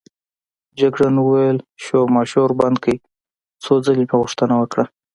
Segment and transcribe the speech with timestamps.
[0.79, 2.97] جګړن وویل: شورماشور بند کړئ،
[3.63, 4.85] څو ځلې مې غوښتنه وکړه.